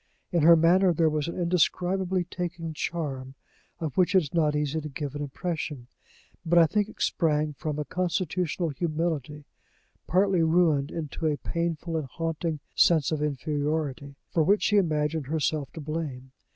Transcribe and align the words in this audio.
In 0.31 0.41
her 0.41 0.55
manner 0.55 0.93
there 0.95 1.11
was 1.11 1.27
an 1.27 1.39
indescribably 1.39 2.23
taking 2.23 2.73
charm, 2.73 3.35
of 3.79 3.95
which 3.97 4.15
it 4.15 4.23
is 4.23 4.33
not 4.33 4.55
easy 4.55 4.81
to 4.81 4.89
give 4.89 5.13
an 5.13 5.21
impression; 5.21 5.85
but 6.43 6.57
I 6.57 6.65
think 6.65 6.89
it 6.89 6.99
sprang 7.03 7.53
from 7.53 7.77
a 7.77 7.85
constitutional 7.85 8.69
humility, 8.69 9.45
partly 10.07 10.41
ruined 10.41 10.89
into 10.89 11.27
a 11.27 11.37
painful 11.37 11.97
and 11.97 12.07
haunting 12.07 12.61
sense 12.73 13.11
of 13.11 13.21
inferiority, 13.21 14.15
for 14.31 14.41
which 14.41 14.63
she 14.63 14.77
imagined 14.77 15.27
herself 15.27 15.71
to 15.73 15.81
blame. 15.81 16.31